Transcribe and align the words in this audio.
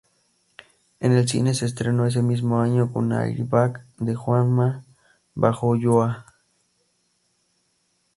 En 0.99 1.11
el 1.11 1.27
cine 1.29 1.53
se 1.53 1.67
estrenó 1.67 2.07
ese 2.07 2.23
mismo 2.23 2.59
año 2.61 2.91
con 2.91 3.13
"Airbag", 3.13 3.85
de 3.99 4.15
Juanma 4.15 4.83
Bajo 5.35 5.67
Ulloa. 5.67 6.25